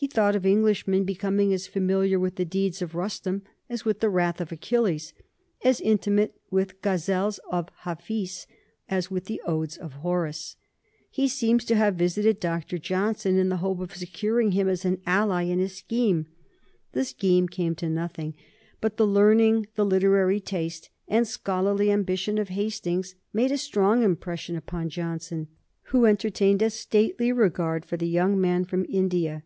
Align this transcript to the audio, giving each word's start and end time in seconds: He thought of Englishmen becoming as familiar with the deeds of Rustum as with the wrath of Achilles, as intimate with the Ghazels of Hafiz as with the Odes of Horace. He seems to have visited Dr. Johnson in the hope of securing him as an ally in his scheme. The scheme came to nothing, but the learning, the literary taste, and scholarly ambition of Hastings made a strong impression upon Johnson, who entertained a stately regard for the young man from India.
He 0.00 0.06
thought 0.06 0.36
of 0.36 0.46
Englishmen 0.46 1.02
becoming 1.02 1.52
as 1.52 1.66
familiar 1.66 2.20
with 2.20 2.36
the 2.36 2.44
deeds 2.44 2.80
of 2.82 2.94
Rustum 2.94 3.42
as 3.68 3.84
with 3.84 3.98
the 3.98 4.08
wrath 4.08 4.40
of 4.40 4.52
Achilles, 4.52 5.12
as 5.64 5.80
intimate 5.80 6.36
with 6.52 6.68
the 6.68 6.74
Ghazels 6.88 7.40
of 7.50 7.68
Hafiz 7.80 8.46
as 8.88 9.10
with 9.10 9.24
the 9.24 9.42
Odes 9.44 9.76
of 9.76 9.94
Horace. 9.94 10.54
He 11.10 11.26
seems 11.26 11.64
to 11.64 11.74
have 11.74 11.96
visited 11.96 12.38
Dr. 12.38 12.78
Johnson 12.78 13.38
in 13.38 13.48
the 13.48 13.56
hope 13.56 13.80
of 13.80 13.96
securing 13.96 14.52
him 14.52 14.68
as 14.68 14.84
an 14.84 15.00
ally 15.04 15.42
in 15.46 15.58
his 15.58 15.74
scheme. 15.76 16.28
The 16.92 17.04
scheme 17.04 17.48
came 17.48 17.74
to 17.74 17.88
nothing, 17.90 18.34
but 18.80 18.98
the 18.98 19.06
learning, 19.06 19.66
the 19.74 19.84
literary 19.84 20.38
taste, 20.38 20.90
and 21.08 21.26
scholarly 21.26 21.90
ambition 21.90 22.38
of 22.38 22.50
Hastings 22.50 23.16
made 23.32 23.50
a 23.50 23.58
strong 23.58 24.04
impression 24.04 24.54
upon 24.54 24.90
Johnson, 24.90 25.48
who 25.86 26.06
entertained 26.06 26.62
a 26.62 26.70
stately 26.70 27.32
regard 27.32 27.84
for 27.84 27.96
the 27.96 28.08
young 28.08 28.40
man 28.40 28.64
from 28.64 28.86
India. 28.88 29.42